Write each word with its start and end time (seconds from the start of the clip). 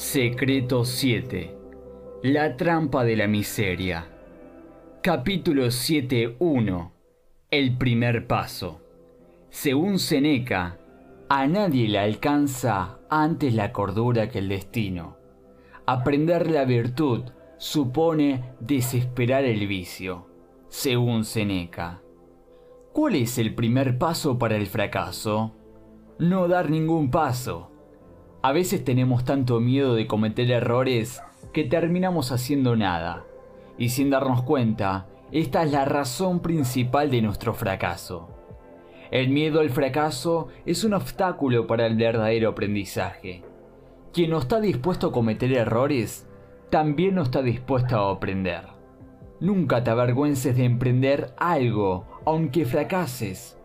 Secreto 0.00 0.86
7. 0.86 1.54
La 2.22 2.56
trampa 2.56 3.04
de 3.04 3.16
la 3.16 3.26
miseria. 3.26 4.08
Capítulo 5.02 5.66
7.1. 5.66 6.90
El 7.50 7.76
primer 7.76 8.26
paso. 8.26 8.80
Según 9.50 9.98
Seneca, 9.98 10.78
a 11.28 11.46
nadie 11.46 11.86
le 11.86 11.98
alcanza 11.98 12.98
antes 13.10 13.52
la 13.52 13.72
cordura 13.72 14.30
que 14.30 14.38
el 14.38 14.48
destino. 14.48 15.18
Aprender 15.84 16.50
la 16.50 16.64
virtud 16.64 17.24
supone 17.58 18.54
desesperar 18.58 19.44
el 19.44 19.66
vicio, 19.66 20.26
según 20.68 21.26
Seneca. 21.26 22.00
¿Cuál 22.94 23.16
es 23.16 23.36
el 23.36 23.54
primer 23.54 23.98
paso 23.98 24.38
para 24.38 24.56
el 24.56 24.66
fracaso? 24.66 25.54
No 26.18 26.48
dar 26.48 26.70
ningún 26.70 27.10
paso 27.10 27.69
a 28.42 28.52
veces 28.52 28.84
tenemos 28.84 29.24
tanto 29.24 29.60
miedo 29.60 29.94
de 29.94 30.06
cometer 30.06 30.50
errores 30.50 31.22
que 31.52 31.64
terminamos 31.64 32.32
haciendo 32.32 32.74
nada. 32.74 33.24
Y 33.76 33.90
sin 33.90 34.10
darnos 34.10 34.42
cuenta, 34.42 35.06
esta 35.30 35.62
es 35.62 35.72
la 35.72 35.84
razón 35.84 36.40
principal 36.40 37.10
de 37.10 37.22
nuestro 37.22 37.52
fracaso. 37.52 38.30
El 39.10 39.28
miedo 39.28 39.60
al 39.60 39.70
fracaso 39.70 40.48
es 40.64 40.84
un 40.84 40.94
obstáculo 40.94 41.66
para 41.66 41.86
el 41.86 41.96
verdadero 41.96 42.50
aprendizaje. 42.50 43.42
Quien 44.12 44.30
no 44.30 44.38
está 44.38 44.60
dispuesto 44.60 45.08
a 45.08 45.12
cometer 45.12 45.52
errores, 45.52 46.28
también 46.70 47.16
no 47.16 47.22
está 47.22 47.42
dispuesto 47.42 47.96
a 47.96 48.12
aprender. 48.12 48.62
Nunca 49.40 49.84
te 49.84 49.90
avergüences 49.90 50.56
de 50.56 50.64
emprender 50.64 51.34
algo, 51.36 52.06
aunque 52.24 52.64
fracases, 52.64 53.58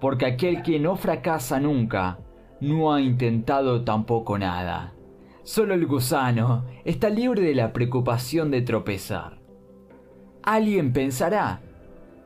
porque 0.00 0.26
aquel 0.26 0.62
que 0.62 0.78
no 0.78 0.96
fracasa 0.96 1.60
nunca, 1.60 2.18
no 2.60 2.92
ha 2.92 3.00
intentado 3.00 3.82
tampoco 3.82 4.38
nada. 4.38 4.94
Solo 5.42 5.74
el 5.74 5.86
gusano 5.86 6.64
está 6.84 7.08
libre 7.08 7.42
de 7.42 7.54
la 7.54 7.72
preocupación 7.72 8.50
de 8.50 8.62
tropezar. 8.62 9.38
Alguien 10.42 10.92
pensará, 10.92 11.60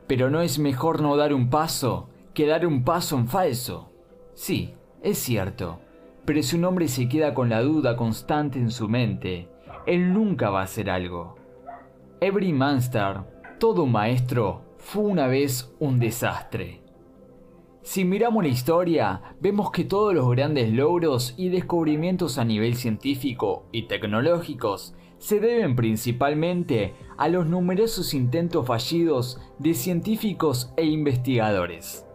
pero 0.07 0.29
no 0.29 0.41
es 0.41 0.59
mejor 0.59 1.01
no 1.01 1.15
dar 1.17 1.33
un 1.33 1.49
paso 1.49 2.09
que 2.33 2.45
dar 2.45 2.67
un 2.67 2.83
paso 2.83 3.17
en 3.17 3.27
falso. 3.27 3.91
Sí, 4.33 4.73
es 5.01 5.17
cierto, 5.17 5.79
pero 6.25 6.43
si 6.43 6.57
un 6.57 6.65
hombre 6.65 6.87
se 6.87 7.07
queda 7.07 7.33
con 7.33 7.49
la 7.49 7.61
duda 7.61 7.95
constante 7.95 8.59
en 8.59 8.71
su 8.71 8.89
mente, 8.89 9.49
él 9.85 10.13
nunca 10.13 10.49
va 10.49 10.61
a 10.61 10.65
hacer 10.65 10.89
algo. 10.89 11.35
Every 12.19 12.51
Monster, 12.51 13.21
todo 13.59 13.85
maestro, 13.85 14.61
fue 14.77 15.03
una 15.03 15.27
vez 15.27 15.73
un 15.79 15.99
desastre. 15.99 16.84
Si 17.85 18.03
miramos 18.03 18.43
la 18.43 18.49
historia, 18.49 19.21
vemos 19.39 19.69
que 19.69 19.83
todos 19.83 20.11
los 20.15 20.27
grandes 20.31 20.73
logros 20.73 21.35
y 21.37 21.49
descubrimientos 21.49 22.39
a 22.39 22.43
nivel 22.43 22.73
científico 22.75 23.67
y 23.71 23.83
tecnológicos 23.83 24.95
se 25.19 25.39
deben 25.39 25.75
principalmente 25.75 26.95
a 27.15 27.27
los 27.27 27.45
numerosos 27.45 28.15
intentos 28.15 28.65
fallidos 28.65 29.39
de 29.59 29.75
científicos 29.75 30.73
e 30.77 30.85
investigadores. 30.85 32.07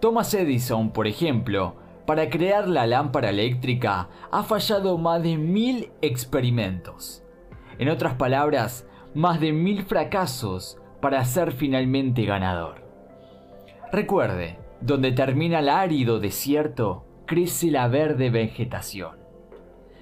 Thomas 0.00 0.32
Edison, 0.34 0.92
por 0.92 1.08
ejemplo, 1.08 1.74
para 2.06 2.30
crear 2.30 2.68
la 2.68 2.86
lámpara 2.86 3.30
eléctrica 3.30 4.08
ha 4.30 4.44
fallado 4.44 4.98
más 4.98 5.20
de 5.20 5.36
mil 5.36 5.90
experimentos. 6.00 7.24
En 7.80 7.88
otras 7.88 8.14
palabras, 8.14 8.86
más 9.14 9.40
de 9.40 9.52
mil 9.52 9.82
fracasos 9.82 10.78
para 11.02 11.24
ser 11.24 11.50
finalmente 11.50 12.24
ganador. 12.24 12.86
Recuerde, 13.90 14.64
donde 14.80 15.12
termina 15.12 15.60
el 15.60 15.68
árido 15.68 16.20
desierto, 16.20 17.04
crece 17.26 17.70
la 17.70 17.88
verde 17.88 18.30
vegetación. 18.30 19.16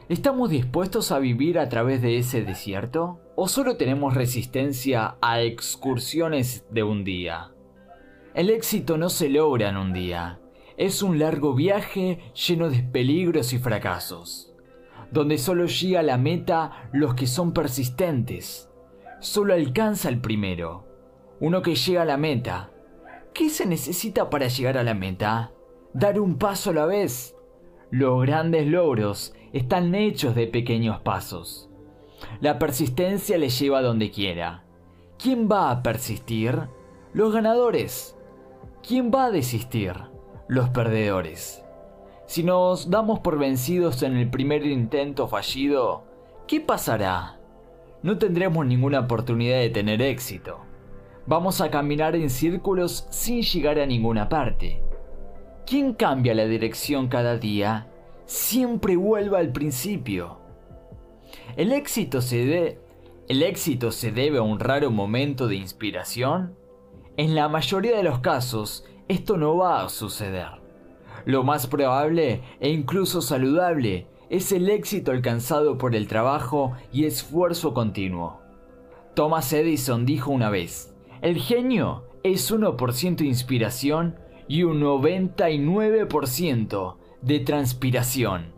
¿Estamos 0.08 0.50
dispuestos 0.50 1.12
a 1.12 1.18
vivir 1.18 1.58
a 1.58 1.68
través 1.70 2.02
de 2.02 2.18
ese 2.18 2.42
desierto? 2.44 3.20
¿O 3.36 3.48
solo 3.48 3.76
tenemos 3.78 4.14
resistencia 4.14 5.16
a 5.22 5.40
excursiones 5.40 6.66
de 6.70 6.82
un 6.82 7.04
día? 7.04 7.52
El 8.34 8.50
éxito 8.50 8.98
no 8.98 9.08
se 9.08 9.30
logra 9.30 9.70
en 9.70 9.78
un 9.78 9.92
día. 9.94 10.40
Es 10.76 11.02
un 11.02 11.18
largo 11.18 11.54
viaje 11.54 12.18
lleno 12.34 12.68
de 12.68 12.82
peligros 12.82 13.52
y 13.54 13.58
fracasos, 13.58 14.52
donde 15.10 15.38
solo 15.38 15.66
llega 15.66 16.00
a 16.00 16.02
la 16.02 16.18
meta 16.18 16.88
los 16.92 17.14
que 17.14 17.26
son 17.26 17.52
persistentes. 17.54 18.68
Solo 19.20 19.54
alcanza 19.54 20.10
el 20.10 20.20
primero, 20.20 20.84
uno 21.40 21.62
que 21.62 21.76
llega 21.76 22.02
a 22.02 22.04
la 22.04 22.18
meta, 22.18 22.73
¿Qué 23.34 23.50
se 23.50 23.66
necesita 23.66 24.30
para 24.30 24.46
llegar 24.46 24.78
a 24.78 24.84
la 24.84 24.94
meta? 24.94 25.50
Dar 25.92 26.20
un 26.20 26.38
paso 26.38 26.70
a 26.70 26.72
la 26.72 26.86
vez. 26.86 27.34
Los 27.90 28.22
grandes 28.22 28.64
logros 28.68 29.34
están 29.52 29.92
hechos 29.96 30.36
de 30.36 30.46
pequeños 30.46 31.00
pasos. 31.00 31.68
La 32.40 32.60
persistencia 32.60 33.36
le 33.36 33.48
lleva 33.48 33.80
a 33.80 33.82
donde 33.82 34.12
quiera. 34.12 34.62
¿Quién 35.18 35.48
va 35.50 35.72
a 35.72 35.82
persistir? 35.82 36.68
Los 37.12 37.34
ganadores. 37.34 38.16
¿Quién 38.86 39.10
va 39.12 39.24
a 39.24 39.30
desistir? 39.32 39.94
Los 40.46 40.68
perdedores. 40.68 41.64
Si 42.26 42.44
nos 42.44 42.88
damos 42.88 43.18
por 43.18 43.36
vencidos 43.36 44.04
en 44.04 44.16
el 44.16 44.30
primer 44.30 44.64
intento 44.64 45.26
fallido, 45.26 46.04
¿qué 46.46 46.60
pasará? 46.60 47.40
No 48.00 48.16
tendremos 48.16 48.64
ninguna 48.64 49.00
oportunidad 49.00 49.58
de 49.58 49.70
tener 49.70 50.02
éxito. 50.02 50.60
Vamos 51.26 51.62
a 51.62 51.70
caminar 51.70 52.16
en 52.16 52.28
círculos 52.28 53.06
sin 53.08 53.40
llegar 53.40 53.78
a 53.78 53.86
ninguna 53.86 54.28
parte. 54.28 54.82
¿Quién 55.66 55.94
cambia 55.94 56.34
la 56.34 56.44
dirección 56.44 57.08
cada 57.08 57.38
día? 57.38 57.88
Siempre 58.26 58.96
vuelve 58.96 59.38
al 59.38 59.50
principio. 59.50 60.38
El 61.56 61.72
éxito 61.72 62.20
se 62.20 62.78
¿El 63.26 63.42
éxito 63.42 63.90
se 63.90 64.12
debe 64.12 64.36
a 64.36 64.42
un 64.42 64.60
raro 64.60 64.90
momento 64.90 65.48
de 65.48 65.56
inspiración? 65.56 66.56
En 67.16 67.34
la 67.34 67.48
mayoría 67.48 67.96
de 67.96 68.02
los 68.02 68.18
casos, 68.18 68.84
esto 69.08 69.38
no 69.38 69.56
va 69.56 69.82
a 69.82 69.88
suceder. 69.88 70.60
Lo 71.24 71.42
más 71.42 71.66
probable 71.66 72.42
e 72.60 72.68
incluso 72.68 73.22
saludable 73.22 74.06
es 74.28 74.52
el 74.52 74.68
éxito 74.68 75.10
alcanzado 75.10 75.78
por 75.78 75.96
el 75.96 76.06
trabajo 76.06 76.74
y 76.92 77.06
esfuerzo 77.06 77.72
continuo. 77.72 78.40
Thomas 79.14 79.50
Edison 79.54 80.04
dijo 80.04 80.30
una 80.30 80.50
vez, 80.50 80.93
el 81.24 81.40
genio 81.40 82.04
es 82.22 82.52
1% 82.52 83.24
inspiración 83.24 84.16
y 84.46 84.62
un 84.64 84.82
99% 84.82 86.96
de 87.22 87.40
transpiración. 87.40 88.52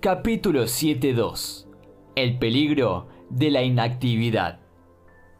Capítulo 0.00 0.64
7.2 0.64 1.66
El 2.16 2.38
peligro 2.38 3.08
de 3.30 3.50
la 3.50 3.62
inactividad. 3.62 4.60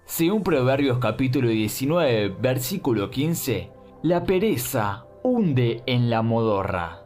Según 0.07 0.45
Proverbios 0.45 0.97
capítulo 0.97 1.51
19, 1.51 2.37
versículo 2.41 3.11
15, 3.11 3.71
la 4.03 4.25
pereza 4.25 5.05
hunde 5.23 5.83
en 5.85 6.09
la 6.09 6.23
modorra. 6.23 7.03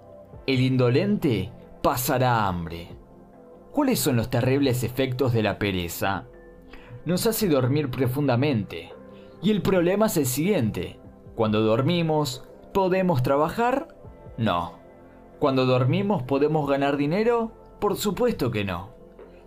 El 0.47 0.61
indolente 0.61 1.51
pasará 1.83 2.47
hambre. 2.47 2.91
¿Cuáles 3.73 3.99
son 3.99 4.15
los 4.15 4.31
terribles 4.31 4.85
efectos 4.85 5.33
de 5.33 5.43
la 5.43 5.59
pereza? 5.59 6.29
Nos 7.05 7.27
hace 7.27 7.49
dormir 7.49 7.91
profundamente. 7.91 8.93
Y 9.43 9.51
el 9.51 9.63
problema 9.63 10.07
es 10.07 10.17
el 10.17 10.27
siguiente. 10.27 10.99
Cuando 11.35 11.61
dormimos, 11.61 12.49
¿podemos 12.73 13.23
trabajar? 13.23 13.89
No. 14.39 14.79
Cuando 15.39 15.67
dormimos, 15.67 16.23
¿podemos 16.23 16.69
ganar 16.69 16.97
dinero? 16.97 17.53
Por 17.79 17.97
supuesto 17.97 18.51
que 18.51 18.65
no. 18.65 18.95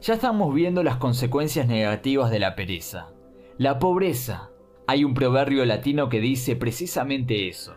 Ya 0.02 0.14
estamos 0.14 0.54
viendo 0.54 0.84
las 0.84 0.98
consecuencias 0.98 1.68
negativas 1.68 2.30
de 2.30 2.40
la 2.40 2.56
pereza. 2.56 3.08
La 3.58 3.80
pobreza. 3.80 4.52
Hay 4.86 5.04
un 5.04 5.16
proverbio 5.16 5.66
latino 5.66 6.10
que 6.10 6.20
dice 6.20 6.56
precisamente 6.56 7.48
eso. 7.48 7.74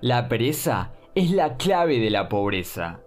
La 0.00 0.28
pereza 0.28 0.92
es 1.14 1.30
la 1.30 1.58
clave 1.58 1.98
de 1.98 2.08
la 2.08 2.30
pobreza. 2.30 3.00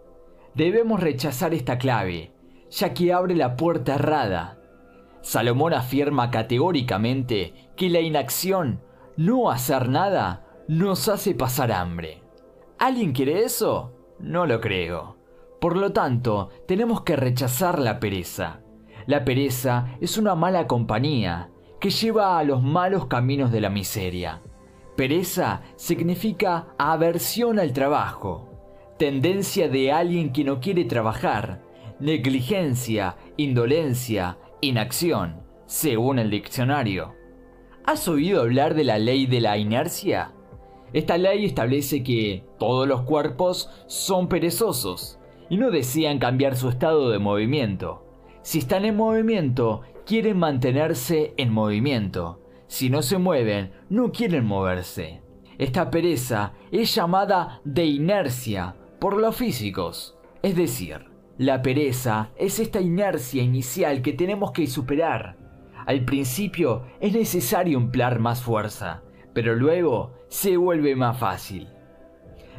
Debemos 0.53 0.99
rechazar 0.99 1.55
esta 1.55 1.79
clave, 1.79 2.31
ya 2.69 2.93
que 2.93 3.11
abre 3.11 3.35
la 3.35 3.55
puerta 3.55 3.95
errada 3.95 4.62
Salomón 5.23 5.73
afirma 5.73 6.29
categóricamente 6.29 7.53
que 7.77 7.89
la 7.89 8.01
inacción, 8.01 8.81
no 9.15 9.49
hacer 9.49 9.87
nada, 9.87 10.45
nos 10.67 11.07
hace 11.07 11.33
pasar 11.33 11.71
hambre. 11.71 12.21
¿Alguien 12.77 13.13
quiere 13.13 13.43
eso? 13.43 13.93
No 14.19 14.45
lo 14.45 14.59
creo. 14.59 15.15
Por 15.61 15.77
lo 15.77 15.93
tanto, 15.93 16.49
tenemos 16.67 17.03
que 17.03 17.15
rechazar 17.15 17.79
la 17.79 18.01
pereza. 18.01 18.59
La 19.07 19.23
pereza 19.23 19.95
es 20.01 20.17
una 20.17 20.35
mala 20.35 20.67
compañía 20.67 21.49
que 21.79 21.89
lleva 21.89 22.37
a 22.37 22.43
los 22.43 22.61
malos 22.61 23.05
caminos 23.07 23.49
de 23.49 23.61
la 23.61 23.69
miseria. 23.69 24.41
Pereza 24.97 25.61
significa 25.77 26.67
aversión 26.77 27.59
al 27.59 27.71
trabajo, 27.71 28.49
tendencia 28.99 29.69
de 29.69 29.93
alguien 29.93 30.33
que 30.33 30.43
no 30.43 30.59
quiere 30.59 30.83
trabajar, 30.83 31.61
negligencia, 31.99 33.15
indolencia, 33.37 34.37
Inacción, 34.63 35.41
según 35.65 36.19
el 36.19 36.29
diccionario. 36.29 37.15
¿Has 37.83 38.07
oído 38.07 38.39
hablar 38.39 38.75
de 38.75 38.85
la 38.85 38.97
ley 38.97 39.25
de 39.25 39.41
la 39.41 39.57
inercia? 39.57 40.31
Esta 40.93 41.17
ley 41.17 41.43
establece 41.43 42.01
que 42.01 42.45
todos 42.59 42.87
los 42.87 43.01
cuerpos 43.01 43.69
son 43.87 44.29
perezosos 44.29 45.19
y 45.49 45.57
no 45.57 45.69
desean 45.69 46.17
cambiar 46.17 46.55
su 46.55 46.69
estado 46.69 47.09
de 47.09 47.19
movimiento. 47.19 48.05
Si 48.41 48.59
están 48.59 48.85
en 48.85 48.95
movimiento, 48.95 49.81
quieren 50.05 50.37
mantenerse 50.37 51.33
en 51.35 51.51
movimiento. 51.51 52.39
Si 52.67 52.89
no 52.89 53.01
se 53.01 53.17
mueven, 53.17 53.73
no 53.89 54.13
quieren 54.13 54.45
moverse. 54.45 55.23
Esta 55.57 55.91
pereza 55.91 56.53
es 56.71 56.95
llamada 56.95 57.59
de 57.65 57.83
inercia 57.85 58.77
por 59.01 59.17
los 59.17 59.35
físicos. 59.35 60.17
Es 60.41 60.55
decir, 60.55 61.12
la 61.45 61.61
pereza 61.61 62.31
es 62.37 62.59
esta 62.59 62.79
inercia 62.79 63.43
inicial 63.43 64.01
que 64.01 64.13
tenemos 64.13 64.51
que 64.51 64.67
superar. 64.67 65.37
Al 65.85 66.05
principio 66.05 66.83
es 67.01 67.13
necesario 67.13 67.77
emplear 67.77 68.19
más 68.19 68.41
fuerza, 68.41 69.03
pero 69.33 69.55
luego 69.55 70.13
se 70.29 70.55
vuelve 70.55 70.95
más 70.95 71.17
fácil. 71.17 71.67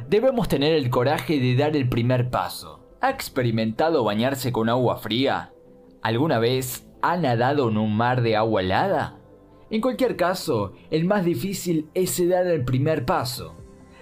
Debemos 0.07 0.47
tener 0.47 0.73
el 0.73 0.89
coraje 0.89 1.39
de 1.39 1.55
dar 1.55 1.75
el 1.75 1.89
primer 1.89 2.29
paso. 2.29 2.85
¿Ha 3.01 3.09
experimentado 3.09 4.03
bañarse 4.03 4.51
con 4.51 4.69
agua 4.69 4.97
fría? 4.97 5.51
¿Alguna 6.03 6.37
vez 6.37 6.87
ha 7.01 7.17
nadado 7.17 7.69
en 7.69 7.77
un 7.77 7.95
mar 7.95 8.21
de 8.21 8.35
agua 8.35 8.61
helada? 8.61 9.19
En 9.71 9.81
cualquier 9.81 10.15
caso, 10.15 10.73
el 10.91 11.05
más 11.05 11.25
difícil 11.25 11.89
es 11.95 12.27
dar 12.29 12.45
el 12.45 12.63
primer 12.63 13.05
paso. 13.05 13.55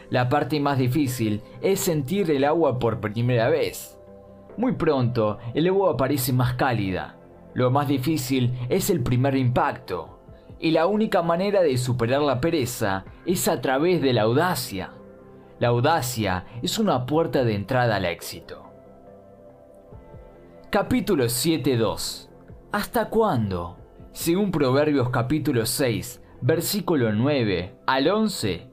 La 0.09 0.27
parte 0.27 0.59
más 0.59 0.77
difícil 0.77 1.41
es 1.61 1.79
sentir 1.79 2.29
el 2.31 2.43
agua 2.43 2.79
por 2.79 2.99
primera 2.99 3.47
vez. 3.49 3.97
Muy 4.57 4.73
pronto, 4.73 5.39
el 5.53 5.67
agua 5.67 5.97
parece 5.97 6.33
más 6.33 6.53
cálida. 6.53 7.17
Lo 7.53 7.71
más 7.71 7.87
difícil 7.87 8.53
es 8.69 8.89
el 8.89 9.01
primer 9.01 9.35
impacto. 9.35 10.19
Y 10.59 10.71
la 10.71 10.85
única 10.87 11.21
manera 11.21 11.61
de 11.61 11.77
superar 11.77 12.21
la 12.21 12.39
pereza 12.39 13.05
es 13.25 13.47
a 13.47 13.61
través 13.61 14.01
de 14.01 14.13
la 14.13 14.23
audacia. 14.23 14.91
La 15.59 15.69
audacia 15.69 16.45
es 16.61 16.79
una 16.79 17.05
puerta 17.05 17.43
de 17.43 17.55
entrada 17.55 17.97
al 17.97 18.05
éxito. 18.05 18.63
Capítulo 20.69 21.25
7.2 21.25 22.29
¿Hasta 22.71 23.09
cuándo? 23.09 23.77
Según 24.13 24.51
Proverbios 24.51 25.09
capítulo 25.09 25.65
6, 25.65 26.21
versículo 26.41 27.11
9 27.11 27.79
al 27.85 28.07
11, 28.07 28.69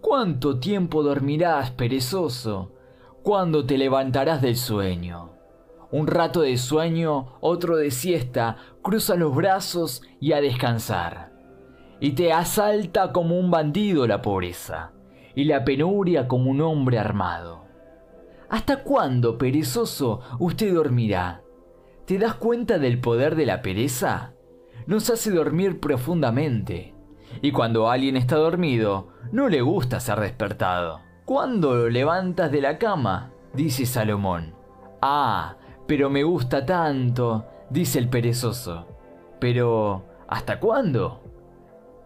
¿cuánto 0.00 0.60
tiempo 0.60 1.02
dormirás, 1.02 1.70
perezoso? 1.72 2.72
¿Cuándo 3.22 3.66
te 3.66 3.76
levantarás 3.78 4.42
del 4.42 4.56
sueño? 4.56 5.30
Un 5.90 6.06
rato 6.06 6.40
de 6.42 6.56
sueño, 6.56 7.34
otro 7.40 7.76
de 7.76 7.90
siesta, 7.90 8.56
cruza 8.82 9.16
los 9.16 9.34
brazos 9.34 10.02
y 10.20 10.32
a 10.32 10.40
descansar. 10.40 11.32
Y 12.00 12.12
te 12.12 12.32
asalta 12.32 13.12
como 13.12 13.38
un 13.38 13.50
bandido 13.50 14.06
la 14.06 14.22
pobreza, 14.22 14.92
y 15.34 15.44
la 15.44 15.64
penuria 15.64 16.28
como 16.28 16.50
un 16.50 16.60
hombre 16.60 16.98
armado. 16.98 17.64
¿Hasta 18.48 18.82
cuándo, 18.82 19.36
perezoso, 19.36 20.20
usted 20.38 20.74
dormirá? 20.74 21.42
¿Te 22.06 22.18
das 22.18 22.34
cuenta 22.34 22.78
del 22.78 23.00
poder 23.00 23.34
de 23.36 23.46
la 23.46 23.60
pereza? 23.60 24.34
nos 24.86 25.08
hace 25.08 25.30
dormir 25.30 25.78
profundamente. 25.78 26.94
Y 27.42 27.52
cuando 27.52 27.88
alguien 27.88 28.16
está 28.16 28.36
dormido, 28.36 29.08
no 29.30 29.48
le 29.48 29.60
gusta 29.60 30.00
ser 30.00 30.18
despertado. 30.18 31.00
¿Cuándo 31.24 31.74
lo 31.74 31.88
levantas 31.88 32.50
de 32.50 32.60
la 32.60 32.78
cama? 32.78 33.32
dice 33.52 33.86
Salomón. 33.86 34.54
Ah, 35.02 35.56
pero 35.86 36.10
me 36.10 36.22
gusta 36.22 36.64
tanto, 36.64 37.46
dice 37.70 37.98
el 37.98 38.08
perezoso. 38.08 38.86
Pero, 39.38 40.04
¿hasta 40.28 40.60
cuándo? 40.60 41.22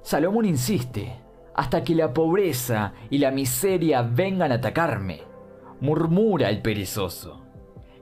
Salomón 0.02 0.44
insiste, 0.44 1.20
hasta 1.54 1.82
que 1.82 1.94
la 1.94 2.12
pobreza 2.12 2.92
y 3.10 3.18
la 3.18 3.30
miseria 3.30 4.02
vengan 4.02 4.52
a 4.52 4.56
atacarme, 4.56 5.22
murmura 5.80 6.50
el 6.50 6.62
perezoso. 6.62 7.42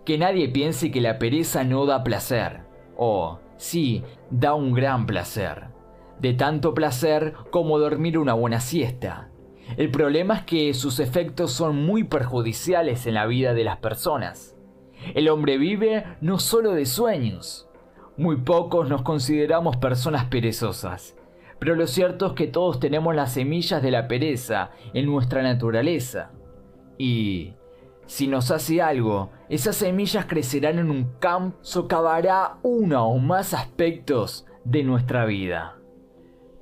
Que 0.05 0.19
nadie 0.19 0.49
piense 0.49 0.91
que 0.91 1.01
la 1.01 1.19
pereza 1.19 1.65
no 1.65 1.87
da 1.87 2.03
placer, 2.03 2.63
o 2.97 3.39
sí, 3.57 4.03
da 4.31 4.55
un 4.55 4.73
gran 4.73 5.07
placer. 5.07 5.69
De 6.19 6.35
tanto 6.35 6.75
placer 6.75 7.35
como 7.51 7.79
dormir 7.79 8.19
una 8.19 8.35
buena 8.35 8.61
siesta. 8.61 9.32
El 9.77 9.91
problema 9.91 10.35
es 10.35 10.43
que 10.43 10.75
sus 10.75 11.01
efectos 11.01 11.53
son 11.53 11.77
muy 11.85 12.05
perjudiciales 12.05 13.07
en 13.07 13.15
la 13.15 13.27
vida 13.27 13.55
de 13.55 13.65
las 13.65 13.79
personas. 13.79 14.57
El 15.15 15.29
hombre 15.29 15.59
vive 15.59 16.05
no 16.21 16.39
solo 16.39 16.73
de 16.73 16.87
sueños. 16.87 17.69
Muy 18.17 18.37
pocos 18.37 18.89
nos 18.89 19.03
consideramos 19.03 19.79
personas 19.79 20.27
perezosas, 20.27 21.17
pero 21.59 21.75
lo 21.75 21.87
cierto 21.87 22.27
es 22.27 22.33
que 22.35 22.47
todos 22.47 22.79
tenemos 22.79 23.15
las 23.15 23.33
semillas 23.33 23.83
de 23.83 23.91
la 23.91 24.07
pereza 24.07 24.71
en 24.93 25.07
nuestra 25.07 25.43
naturaleza. 25.43 26.31
Y 26.99 27.55
si 28.07 28.27
nos 28.29 28.51
hace 28.51 28.83
algo, 28.83 29.31
esas 29.49 29.77
semillas 29.77 30.27
crecerán 30.27 30.79
en 30.79 30.91
un 30.91 31.15
campo, 31.19 31.57
socavará 31.63 32.59
uno 32.63 33.09
o 33.09 33.19
más 33.19 33.55
aspectos 33.55 34.47
de 34.65 34.83
nuestra 34.83 35.25
vida. 35.25 35.82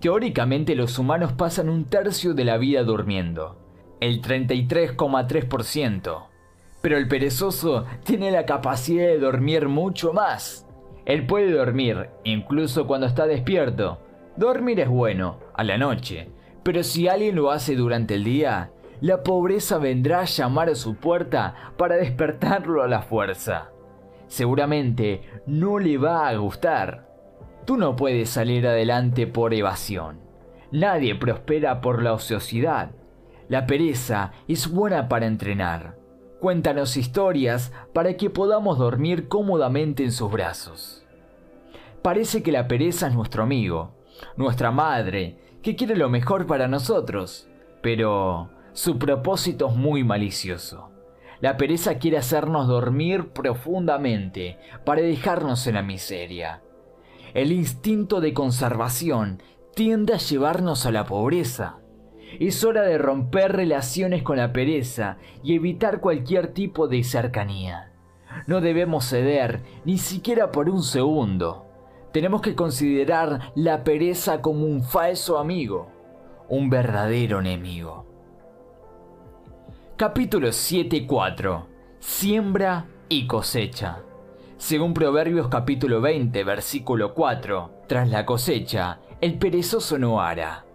Teóricamente 0.00 0.74
los 0.74 0.98
humanos 0.98 1.34
pasan 1.34 1.68
un 1.68 1.84
tercio 1.84 2.32
de 2.32 2.44
la 2.44 2.56
vida 2.56 2.82
durmiendo, 2.84 3.58
el 4.00 4.22
33,3%, 4.22 6.26
pero 6.80 6.96
el 6.96 7.06
perezoso 7.06 7.84
tiene 8.04 8.30
la 8.30 8.46
capacidad 8.46 9.06
de 9.06 9.18
dormir 9.18 9.68
mucho 9.68 10.14
más. 10.14 10.66
Él 11.04 11.26
puede 11.26 11.52
dormir, 11.52 12.08
incluso 12.24 12.86
cuando 12.86 13.06
está 13.06 13.26
despierto. 13.26 14.00
Dormir 14.36 14.80
es 14.80 14.88
bueno, 14.88 15.38
a 15.54 15.64
la 15.64 15.76
noche, 15.76 16.30
pero 16.62 16.82
si 16.82 17.06
alguien 17.06 17.36
lo 17.36 17.50
hace 17.50 17.76
durante 17.76 18.14
el 18.14 18.24
día, 18.24 18.70
la 19.02 19.22
pobreza 19.22 19.76
vendrá 19.76 20.20
a 20.20 20.24
llamar 20.24 20.70
a 20.70 20.74
su 20.74 20.94
puerta 20.94 21.72
para 21.76 21.96
despertarlo 21.96 22.82
a 22.82 22.88
la 22.88 23.02
fuerza. 23.02 23.70
Seguramente 24.28 25.22
no 25.46 25.78
le 25.78 25.98
va 25.98 26.28
a 26.28 26.36
gustar. 26.36 27.09
Tú 27.70 27.76
no 27.76 27.94
puedes 27.94 28.28
salir 28.30 28.66
adelante 28.66 29.28
por 29.28 29.54
evasión. 29.54 30.18
Nadie 30.72 31.14
prospera 31.14 31.80
por 31.80 32.02
la 32.02 32.14
ociosidad. 32.14 32.90
La 33.48 33.66
pereza 33.66 34.32
es 34.48 34.66
buena 34.68 35.08
para 35.08 35.26
entrenar. 35.26 35.96
Cuéntanos 36.40 36.96
historias 36.96 37.72
para 37.92 38.16
que 38.16 38.28
podamos 38.28 38.76
dormir 38.76 39.28
cómodamente 39.28 40.02
en 40.02 40.10
sus 40.10 40.32
brazos. 40.32 41.06
Parece 42.02 42.42
que 42.42 42.50
la 42.50 42.66
pereza 42.66 43.06
es 43.06 43.14
nuestro 43.14 43.44
amigo, 43.44 43.94
nuestra 44.36 44.72
madre, 44.72 45.38
que 45.62 45.76
quiere 45.76 45.94
lo 45.94 46.08
mejor 46.08 46.48
para 46.48 46.66
nosotros. 46.66 47.48
Pero 47.82 48.50
su 48.72 48.98
propósito 48.98 49.68
es 49.68 49.76
muy 49.76 50.02
malicioso. 50.02 50.90
La 51.40 51.56
pereza 51.56 51.98
quiere 51.98 52.18
hacernos 52.18 52.66
dormir 52.66 53.28
profundamente 53.28 54.58
para 54.84 55.02
dejarnos 55.02 55.68
en 55.68 55.76
la 55.76 55.82
miseria. 55.82 56.62
El 57.34 57.52
instinto 57.52 58.20
de 58.20 58.34
conservación 58.34 59.42
tiende 59.74 60.14
a 60.14 60.18
llevarnos 60.18 60.86
a 60.86 60.90
la 60.90 61.04
pobreza. 61.04 61.78
Es 62.38 62.64
hora 62.64 62.82
de 62.82 62.98
romper 62.98 63.52
relaciones 63.52 64.22
con 64.22 64.36
la 64.36 64.52
pereza 64.52 65.18
y 65.42 65.54
evitar 65.54 66.00
cualquier 66.00 66.48
tipo 66.52 66.88
de 66.88 67.02
cercanía. 67.04 67.92
No 68.46 68.60
debemos 68.60 69.06
ceder 69.06 69.62
ni 69.84 69.98
siquiera 69.98 70.50
por 70.50 70.68
un 70.68 70.82
segundo. 70.82 71.66
Tenemos 72.12 72.40
que 72.40 72.54
considerar 72.54 73.52
la 73.54 73.84
pereza 73.84 74.40
como 74.40 74.66
un 74.66 74.82
falso 74.82 75.38
amigo, 75.38 75.88
un 76.48 76.70
verdadero 76.70 77.40
enemigo. 77.40 78.06
Capítulo 79.96 80.48
7.4 80.48 81.66
Siembra 82.00 82.86
y 83.08 83.26
cosecha. 83.26 84.02
Según 84.60 84.92
Proverbios 84.92 85.48
capítulo 85.48 86.02
20, 86.02 86.44
versículo 86.44 87.14
4, 87.14 87.84
tras 87.88 88.10
la 88.10 88.26
cosecha, 88.26 89.00
el 89.22 89.38
perezoso 89.38 89.98
no 89.98 90.20
hará. 90.20 90.66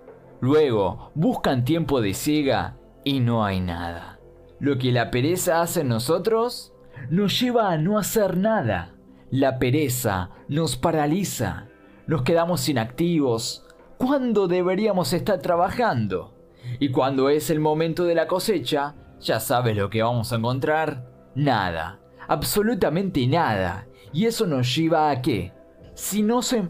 Luego, 0.42 1.12
buscan 1.14 1.64
tiempo 1.64 2.02
de 2.02 2.16
siega 2.16 2.78
y 3.04 3.20
no 3.20 3.46
hay 3.46 3.62
nada. 3.62 4.20
Lo 4.60 4.80
que 4.80 4.92
la 4.92 5.12
pereza 5.12 5.62
hace 5.62 5.82
en 5.82 5.90
nosotros 5.90 6.74
nos 7.12 7.40
lleva 7.40 7.70
a 7.70 7.78
no 7.78 8.00
hacer 8.00 8.38
nada. 8.38 8.96
La 9.30 9.60
pereza 9.60 10.32
nos 10.50 10.78
paraliza. 10.78 11.68
Nos 12.08 12.24
quedamos 12.24 12.68
inactivos. 12.68 13.68
¿Cuándo 14.00 14.48
deberíamos 14.48 15.14
estar 15.14 15.40
trabajando? 15.42 16.34
Y 16.80 16.90
cuando 16.90 17.30
es 17.30 17.52
el 17.52 17.60
momento 17.60 18.04
de 18.06 18.16
la 18.16 18.26
cosecha, 18.26 18.96
ya 19.22 19.40
sabes 19.40 19.78
lo 19.78 19.92
que 19.92 20.02
vamos 20.02 20.34
a 20.34 20.38
encontrar. 20.38 21.06
Nada. 21.36 22.00
Absolutamente 22.28 23.26
nada. 23.28 23.88
¿Y 24.14 24.26
eso 24.26 24.48
nos 24.48 24.76
lleva 24.76 25.10
a 25.10 25.22
qué? 25.22 25.52
Si 25.94 26.24
no, 26.24 26.42
se, 26.42 26.64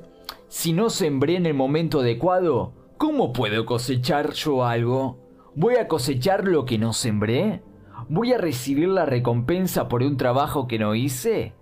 si 0.48 0.74
no 0.74 0.90
sembré 0.90 1.36
en 1.36 1.46
el 1.46 1.54
momento 1.54 2.00
adecuado, 2.00 2.74
¿cómo 2.98 3.34
puedo 3.34 3.66
cosechar 3.66 4.34
yo 4.34 4.66
algo? 4.66 5.20
¿Voy 5.56 5.76
a 5.76 5.88
cosechar 5.88 6.48
lo 6.48 6.66
que 6.66 6.78
no 6.78 6.94
sembré? 6.94 7.62
¿Voy 8.10 8.34
a 8.34 8.38
recibir 8.38 8.90
la 8.90 9.06
recompensa 9.06 9.88
por 9.88 10.04
un 10.04 10.18
trabajo 10.18 10.68
que 10.68 10.78
no 10.78 10.96
hice? 10.96 11.54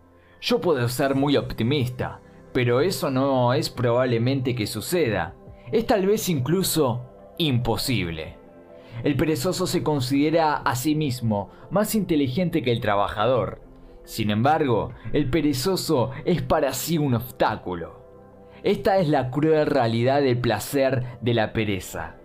Yo 0.41 0.59
puedo 0.59 0.89
ser 0.89 1.15
muy 1.15 1.37
optimista, 1.37 2.19
pero 2.51 2.81
eso 2.81 3.11
no 3.11 3.53
es 3.53 3.69
probablemente 3.69 4.55
que 4.55 4.67
suceda. 4.67 5.35
Es 5.71 5.85
tal 5.85 6.05
vez 6.05 6.27
incluso 6.29 7.01
imposible. 7.37 8.37
El 9.03 9.15
perezoso 9.15 9.67
se 9.67 9.83
considera 9.83 10.55
a 10.55 10.75
sí 10.75 10.95
mismo 10.95 11.49
más 11.71 11.95
inteligente 11.95 12.61
que 12.61 12.71
el 12.71 12.81
trabajador. 12.81 13.61
Sin 14.03 14.29
embargo, 14.29 14.93
el 15.13 15.29
perezoso 15.29 16.11
es 16.25 16.41
para 16.41 16.73
sí 16.73 16.97
un 16.97 17.13
obstáculo. 17.13 18.03
Esta 18.63 18.97
es 18.97 19.09
la 19.09 19.29
cruel 19.29 19.65
realidad 19.65 20.21
del 20.21 20.39
placer 20.39 21.17
de 21.21 21.33
la 21.33 21.53
pereza. 21.53 22.15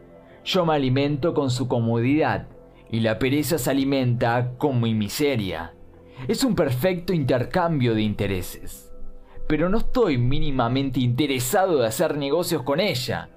Yo 0.45 0.65
me 0.65 0.75
alimento 0.75 1.35
con 1.35 1.51
su 1.51 1.69
comodidad 1.69 2.49
y 2.91 3.01
la 3.01 3.19
pereza 3.19 3.59
se 3.59 3.71
alimenta 3.71 4.53
con 4.57 4.81
mi 4.81 4.95
miseria. 4.95 5.75
Es 6.27 6.43
un 6.45 6.55
perfecto 6.55 7.13
intercambio 7.13 7.95
de 7.95 8.03
intereses. 8.03 8.93
Pero 9.47 9.69
no 9.69 9.79
estoy 9.79 10.19
mínimamente 10.19 11.01
interesado 11.01 11.79
de 11.79 11.87
hacer 11.87 12.17
negocios 12.17 12.63
con 12.63 12.81
ella. 12.81 13.31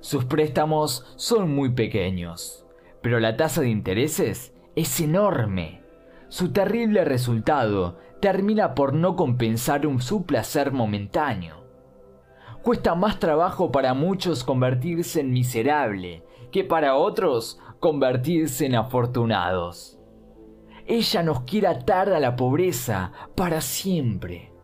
Sus 0.00 0.24
préstamos 0.24 1.14
son 1.16 1.54
muy 1.54 1.70
pequeños, 1.70 2.66
pero 3.00 3.20
la 3.20 3.36
tasa 3.36 3.60
de 3.60 3.70
intereses 3.70 4.52
es 4.74 5.00
enorme. 5.00 5.81
Su 6.32 6.50
terrible 6.50 7.04
resultado 7.04 7.98
termina 8.18 8.74
por 8.74 8.94
no 8.94 9.16
compensar 9.16 9.86
un 9.86 10.00
su 10.00 10.24
placer 10.24 10.72
momentáneo. 10.72 11.66
Cuesta 12.62 12.94
más 12.94 13.18
trabajo 13.18 13.70
para 13.70 13.92
muchos 13.92 14.42
convertirse 14.42 15.20
en 15.20 15.30
miserable 15.30 16.24
que 16.50 16.64
para 16.64 16.96
otros 16.96 17.60
convertirse 17.80 18.64
en 18.64 18.76
afortunados. 18.76 19.98
Ella 20.86 21.22
nos 21.22 21.42
quiere 21.42 21.66
atar 21.66 22.08
a 22.08 22.18
la 22.18 22.34
pobreza 22.34 23.12
para 23.34 23.60
siempre. 23.60 24.54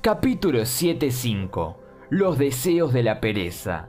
Capítulo 0.00 0.62
7.5 0.62 1.76
Los 2.10 2.38
deseos 2.38 2.92
de 2.92 3.04
la 3.04 3.20
pereza. 3.20 3.88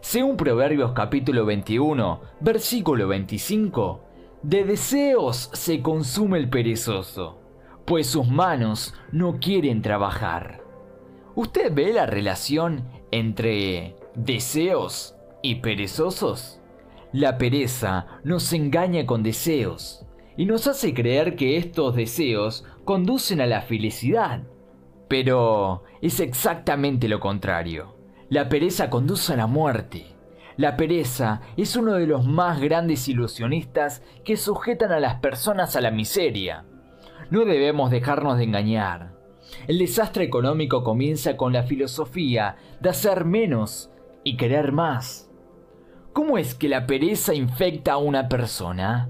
Según 0.00 0.36
Proverbios 0.36 0.92
capítulo 0.92 1.44
21, 1.44 2.20
versículo 2.38 3.08
25, 3.08 4.09
de 4.42 4.64
deseos 4.64 5.50
se 5.52 5.82
consume 5.82 6.38
el 6.38 6.48
perezoso, 6.48 7.40
pues 7.84 8.06
sus 8.06 8.26
manos 8.26 8.94
no 9.12 9.38
quieren 9.38 9.82
trabajar. 9.82 10.62
¿Usted 11.34 11.72
ve 11.74 11.92
la 11.92 12.06
relación 12.06 12.88
entre 13.10 13.96
deseos 14.14 15.14
y 15.42 15.56
perezosos? 15.56 16.60
La 17.12 17.38
pereza 17.38 18.06
nos 18.24 18.52
engaña 18.52 19.04
con 19.04 19.22
deseos 19.22 20.06
y 20.36 20.46
nos 20.46 20.66
hace 20.66 20.94
creer 20.94 21.36
que 21.36 21.56
estos 21.56 21.94
deseos 21.94 22.64
conducen 22.84 23.40
a 23.40 23.46
la 23.46 23.60
felicidad. 23.60 24.44
Pero 25.08 25.82
es 26.00 26.20
exactamente 26.20 27.08
lo 27.08 27.20
contrario. 27.20 27.96
La 28.28 28.48
pereza 28.48 28.90
conduce 28.90 29.32
a 29.32 29.36
la 29.36 29.46
muerte. 29.46 30.09
La 30.60 30.76
pereza 30.76 31.40
es 31.56 31.74
uno 31.74 31.94
de 31.94 32.06
los 32.06 32.26
más 32.26 32.60
grandes 32.60 33.08
ilusionistas 33.08 34.02
que 34.26 34.36
sujetan 34.36 34.92
a 34.92 35.00
las 35.00 35.14
personas 35.14 35.74
a 35.74 35.80
la 35.80 35.90
miseria. 35.90 36.66
No 37.30 37.46
debemos 37.46 37.90
dejarnos 37.90 38.36
de 38.36 38.44
engañar. 38.44 39.14
El 39.68 39.78
desastre 39.78 40.22
económico 40.22 40.84
comienza 40.84 41.38
con 41.38 41.54
la 41.54 41.62
filosofía 41.62 42.56
de 42.78 42.90
hacer 42.90 43.24
menos 43.24 43.90
y 44.22 44.36
querer 44.36 44.72
más. 44.72 45.30
¿Cómo 46.12 46.36
es 46.36 46.54
que 46.54 46.68
la 46.68 46.86
pereza 46.86 47.32
infecta 47.32 47.92
a 47.92 47.96
una 47.96 48.28
persona? 48.28 49.08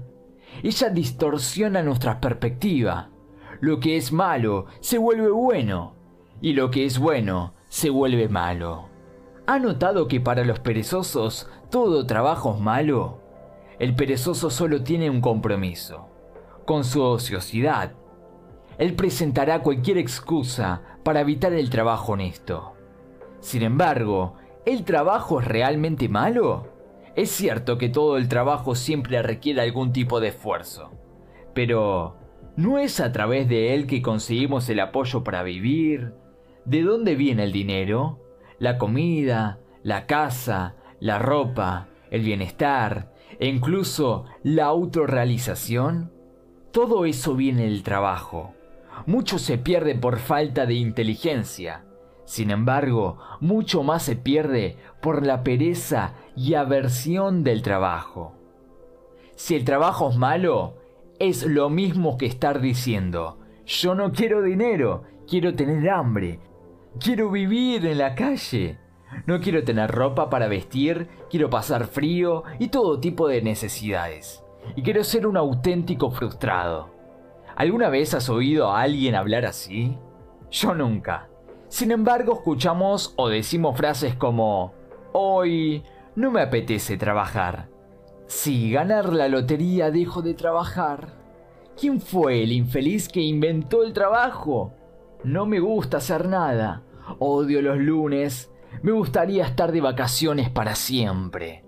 Ella 0.63 0.87
distorsiona 0.89 1.83
nuestra 1.83 2.21
perspectiva. 2.21 3.09
Lo 3.59 3.81
que 3.81 3.97
es 3.97 4.13
malo 4.13 4.67
se 4.79 4.97
vuelve 4.97 5.29
bueno 5.29 5.97
y 6.39 6.53
lo 6.53 6.71
que 6.71 6.85
es 6.85 6.97
bueno 6.97 7.55
se 7.67 7.89
vuelve 7.89 8.29
malo. 8.29 8.90
¿Ha 9.51 9.59
notado 9.59 10.07
que 10.07 10.21
para 10.21 10.45
los 10.45 10.61
perezosos 10.61 11.49
todo 11.69 12.05
trabajo 12.05 12.53
es 12.55 12.61
malo? 12.61 13.19
El 13.79 13.95
perezoso 13.95 14.49
solo 14.49 14.81
tiene 14.81 15.09
un 15.09 15.19
compromiso, 15.19 16.07
con 16.63 16.85
su 16.85 17.03
ociosidad. 17.03 17.91
Él 18.77 18.95
presentará 18.95 19.61
cualquier 19.61 19.97
excusa 19.97 20.83
para 21.03 21.19
evitar 21.19 21.51
el 21.51 21.69
trabajo 21.69 22.13
honesto. 22.13 22.75
Sin 23.41 23.63
embargo, 23.63 24.35
¿el 24.65 24.85
trabajo 24.85 25.41
es 25.41 25.47
realmente 25.49 26.07
malo? 26.07 26.69
Es 27.17 27.29
cierto 27.29 27.77
que 27.77 27.89
todo 27.89 28.15
el 28.15 28.29
trabajo 28.29 28.73
siempre 28.73 29.21
requiere 29.21 29.59
algún 29.59 29.91
tipo 29.91 30.21
de 30.21 30.29
esfuerzo, 30.29 30.91
pero 31.53 32.15
¿no 32.55 32.77
es 32.77 33.01
a 33.01 33.11
través 33.11 33.49
de 33.49 33.73
él 33.73 33.85
que 33.85 34.01
conseguimos 34.01 34.69
el 34.69 34.79
apoyo 34.79 35.25
para 35.25 35.43
vivir? 35.43 36.13
¿De 36.63 36.83
dónde 36.83 37.15
viene 37.15 37.43
el 37.43 37.51
dinero? 37.51 38.30
La 38.61 38.77
comida, 38.77 39.57
la 39.81 40.05
casa, 40.05 40.75
la 40.99 41.17
ropa, 41.17 41.87
el 42.11 42.21
bienestar 42.21 43.11
e 43.39 43.47
incluso 43.47 44.25
la 44.43 44.65
autorrealización. 44.65 46.11
Todo 46.69 47.05
eso 47.05 47.33
viene 47.35 47.63
del 47.63 47.81
trabajo. 47.81 48.53
Mucho 49.07 49.39
se 49.39 49.57
pierde 49.57 49.95
por 49.95 50.19
falta 50.19 50.67
de 50.67 50.75
inteligencia, 50.75 51.85
sin 52.25 52.51
embargo, 52.51 53.17
mucho 53.39 53.81
más 53.81 54.03
se 54.03 54.15
pierde 54.15 54.77
por 55.01 55.25
la 55.25 55.41
pereza 55.41 56.13
y 56.35 56.53
aversión 56.53 57.43
del 57.43 57.63
trabajo. 57.63 58.35
Si 59.33 59.55
el 59.55 59.65
trabajo 59.65 60.11
es 60.11 60.17
malo, 60.17 60.77
es 61.17 61.47
lo 61.47 61.71
mismo 61.71 62.15
que 62.15 62.27
estar 62.27 62.61
diciendo, 62.61 63.39
yo 63.65 63.95
no 63.95 64.11
quiero 64.11 64.43
dinero, 64.43 65.01
quiero 65.27 65.55
tener 65.55 65.89
hambre, 65.89 66.39
quiero 66.99 67.31
vivir 67.31 67.85
en 67.85 67.97
la 67.97 68.15
calle, 68.15 68.77
no 69.25 69.39
quiero 69.39 69.63
tener 69.63 69.91
ropa 69.91 70.29
para 70.29 70.47
vestir, 70.47 71.09
quiero 71.29 71.49
pasar 71.49 71.85
frío 71.85 72.43
y 72.59 72.69
todo 72.69 72.99
tipo 72.99 73.27
de 73.27 73.41
necesidades. 73.41 74.43
Y 74.75 74.83
quiero 74.83 75.03
ser 75.03 75.27
un 75.27 75.37
auténtico 75.37 76.11
frustrado. 76.11 76.89
¿Alguna 77.55 77.89
vez 77.89 78.13
has 78.13 78.29
oído 78.29 78.71
a 78.71 78.81
alguien 78.81 79.15
hablar 79.15 79.45
así? 79.45 79.97
Yo 80.49 80.73
nunca. 80.73 81.29
Sin 81.67 81.91
embargo, 81.91 82.33
escuchamos 82.33 83.13
o 83.17 83.29
decimos 83.29 83.77
frases 83.77 84.15
como, 84.15 84.73
hoy 85.13 85.83
no 86.15 86.31
me 86.31 86.41
apetece 86.41 86.97
trabajar. 86.97 87.69
Si 88.27 88.71
ganar 88.71 89.11
la 89.13 89.27
lotería 89.27 89.91
dejo 89.91 90.21
de 90.21 90.33
trabajar. 90.33 91.19
¿Quién 91.79 91.99
fue 91.99 92.43
el 92.43 92.51
infeliz 92.51 93.09
que 93.09 93.21
inventó 93.21 93.83
el 93.83 93.93
trabajo? 93.93 94.73
No 95.23 95.45
me 95.45 95.59
gusta 95.59 95.97
hacer 95.97 96.27
nada. 96.27 96.83
Odio 97.19 97.61
los 97.61 97.77
lunes. 97.77 98.51
Me 98.81 98.91
gustaría 98.91 99.45
estar 99.45 99.71
de 99.71 99.81
vacaciones 99.81 100.49
para 100.49 100.75
siempre. 100.75 101.63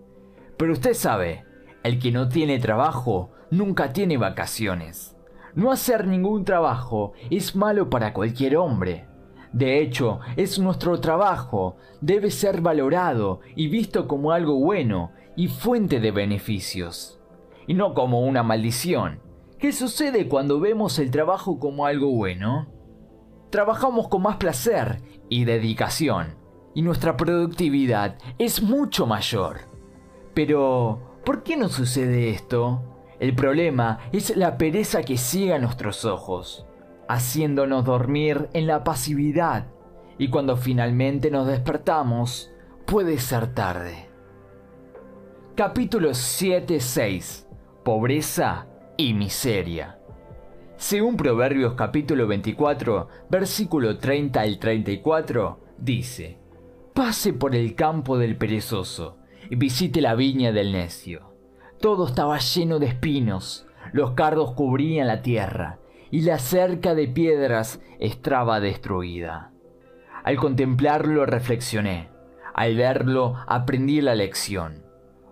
Pero 0.57 0.73
usted 0.73 0.93
sabe, 0.93 1.45
el 1.83 1.99
que 1.99 2.11
no 2.11 2.29
tiene 2.29 2.59
trabajo 2.59 3.31
nunca 3.51 3.93
tiene 3.93 4.17
vacaciones. 4.17 5.15
No 5.53 5.71
hacer 5.71 6.07
ningún 6.07 6.45
trabajo 6.45 7.13
es 7.29 7.55
malo 7.55 7.89
para 7.89 8.13
cualquier 8.13 8.57
hombre. 8.57 9.05
De 9.51 9.81
hecho, 9.81 10.19
es 10.35 10.57
nuestro 10.57 10.99
trabajo, 10.99 11.77
debe 12.01 12.31
ser 12.31 12.61
valorado 12.61 13.41
y 13.55 13.67
visto 13.67 14.07
como 14.07 14.31
algo 14.31 14.55
bueno 14.55 15.11
y 15.35 15.47
fuente 15.47 15.99
de 15.99 16.09
beneficios, 16.09 17.19
y 17.67 17.75
no 17.75 17.93
como 17.93 18.21
una 18.21 18.41
maldición. 18.41 19.19
¿Qué 19.59 19.71
sucede 19.71 20.27
cuando 20.27 20.59
vemos 20.59 20.97
el 20.97 21.11
trabajo 21.11 21.59
como 21.59 21.85
algo 21.85 22.09
bueno? 22.09 22.72
Trabajamos 23.53 24.07
con 24.07 24.23
más 24.23 24.37
placer 24.37 25.03
y 25.29 25.45
dedicación, 25.45 26.39
y 26.73 26.81
nuestra 26.81 27.15
productividad 27.15 28.17
es 28.39 28.63
mucho 28.63 29.05
mayor. 29.05 29.59
Pero, 30.33 31.19
¿por 31.23 31.43
qué 31.43 31.55
no 31.55 31.69
sucede 31.69 32.31
esto? 32.31 32.81
El 33.19 33.35
problema 33.35 33.99
es 34.11 34.35
la 34.35 34.57
pereza 34.57 35.03
que 35.03 35.17
ciega 35.17 35.59
nuestros 35.59 36.03
ojos 36.03 36.65
haciéndonos 37.07 37.85
dormir 37.85 38.49
en 38.53 38.65
la 38.65 38.83
pasividad 38.83 39.67
y 40.17 40.29
cuando 40.29 40.57
finalmente 40.57 41.29
nos 41.29 41.45
despertamos 41.45 42.51
puede 42.87 43.19
ser 43.19 43.53
tarde. 43.53 44.09
Capítulo 45.53 46.09
7.6 46.09 47.45
Pobreza 47.83 48.65
y 48.97 49.13
miseria. 49.13 49.99
Según 50.77 51.17
Proverbios 51.17 51.75
capítulo 51.75 52.27
24, 52.27 53.07
versículo 53.29 53.97
30 53.97 54.41
al 54.41 54.57
34, 54.57 55.59
dice, 55.77 56.39
Pase 56.93 57.33
por 57.33 57.55
el 57.55 57.75
campo 57.75 58.17
del 58.17 58.35
perezoso 58.35 59.17
y 59.49 59.55
visite 59.55 60.01
la 60.01 60.15
viña 60.15 60.51
del 60.51 60.71
necio. 60.71 61.33
Todo 61.79 62.07
estaba 62.07 62.37
lleno 62.39 62.79
de 62.79 62.87
espinos, 62.87 63.65
los 63.93 64.11
cardos 64.11 64.53
cubrían 64.53 65.07
la 65.07 65.21
tierra 65.21 65.79
y 66.11 66.21
la 66.21 66.39
cerca 66.39 66.95
de 66.95 67.07
piedras 67.07 67.79
estaba 67.99 68.59
destruida. 68.59 69.51
Al 70.23 70.37
contemplarlo 70.37 71.25
reflexioné, 71.25 72.09
al 72.53 72.75
verlo 72.75 73.35
aprendí 73.47 74.01
la 74.01 74.15
lección. 74.15 74.83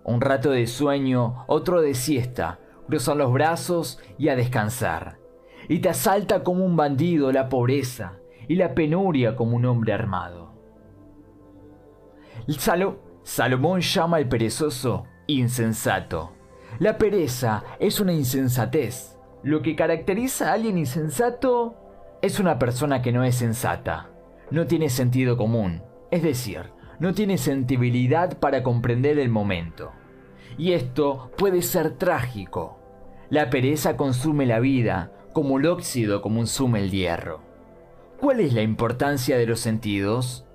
Un 0.04 0.22
rato 0.22 0.52
de 0.52 0.68
sueño, 0.68 1.46
otro 1.48 1.82
de 1.82 1.94
siesta, 1.94 2.60
cruzan 2.88 3.20
los 3.20 3.32
brazos 3.32 4.00
y 4.18 4.30
a 4.30 4.36
descansar. 4.36 5.21
Y 5.68 5.80
te 5.80 5.90
asalta 5.90 6.44
como 6.44 6.66
un 6.66 6.76
bandido 6.76 7.32
la 7.32 7.50
pobreza 7.50 8.18
y 8.48 8.56
la 8.56 8.74
penuria 8.74 9.36
como 9.36 9.56
un 9.56 9.66
hombre 9.66 9.94
armado. 9.94 10.52
Salomón 13.24 13.82
llama 13.82 14.18
al 14.18 14.28
perezoso 14.28 15.06
insensato. 15.28 16.34
La 16.80 16.98
pereza 16.98 17.64
es 17.80 18.00
una 18.00 18.14
insensatez 18.14 19.18
Lo 19.44 19.62
que 19.62 19.76
caracteriza 19.76 20.50
a 20.50 20.54
alguien 20.54 20.78
insensato 20.78 21.76
es 22.22 22.40
una 22.40 22.60
persona 22.60 23.02
que 23.02 23.12
no 23.12 23.24
es 23.24 23.36
sensata, 23.36 24.10
no 24.52 24.68
tiene 24.68 24.90
sentido 24.90 25.38
común, 25.38 25.82
es 26.12 26.22
decir, 26.22 26.72
no 27.00 27.14
tiene 27.14 27.38
sensibilidad 27.38 28.38
para 28.38 28.62
comprender 28.62 29.18
el 29.18 29.30
momento. 29.30 29.92
Y 30.58 30.74
esto 30.74 31.32
puede 31.38 31.64
ser 31.64 31.98
trágico. 31.98 32.78
La 33.30 33.50
pereza 33.50 33.98
consume 33.98 34.46
la 34.46 34.60
vida, 34.60 35.12
como 35.34 35.60
el 35.60 35.68
óxido 35.68 36.22
consume 36.22 36.80
el 36.80 36.92
hierro. 36.92 37.42
¿Cuál 38.20 38.40
es 38.40 38.54
la 38.54 38.62
importancia 38.62 39.38
de 39.38 39.46
los 39.46 39.60
sentidos? 39.60 40.46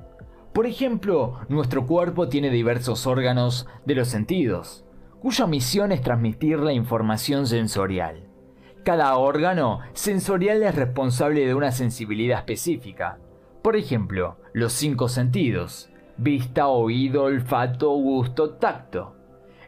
Por 0.53 0.67
ejemplo, 0.67 1.41
nuestro 1.49 1.87
cuerpo 1.87 2.29
tiene 2.29 2.51
diversos 2.51 3.07
órganos 3.07 3.67
de 3.85 3.95
los 3.95 4.09
sentidos, 4.09 4.85
cuya 5.21 5.47
misión 5.47 5.93
es 5.93 6.01
transmitir 6.01 6.59
la 6.59 6.73
información 6.73 7.47
sensorial. 7.47 8.29
Cada 8.85 9.17
órgano 9.17 9.81
sensorial 9.95 10.63
es 10.63 10.75
responsable 10.75 11.45
de 11.47 11.55
una 11.55 11.73
sensibilidad 11.73 12.39
específica. 12.39 13.19
Por 13.63 13.77
ejemplo, 13.77 14.39
los 14.53 14.73
cinco 14.73 15.09
sentidos, 15.09 15.91
vista, 16.17 16.69
oído, 16.69 17.25
olfato, 17.25 17.91
gusto, 17.91 18.51
tacto. 18.55 19.17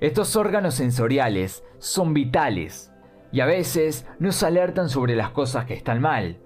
Estos 0.00 0.36
órganos 0.36 0.74
sensoriales 0.74 1.64
son 1.78 2.14
vitales 2.14 2.92
y 3.32 3.40
a 3.40 3.46
veces 3.46 4.06
nos 4.18 4.42
alertan 4.42 4.88
sobre 4.88 5.16
las 5.16 5.30
cosas 5.30 5.64
que 5.66 5.74
están 5.74 6.00
mal. 6.00 6.38